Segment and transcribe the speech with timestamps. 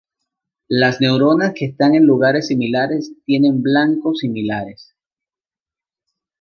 [0.69, 4.95] Las neuronas que están en lugares similares tienen blancos similares.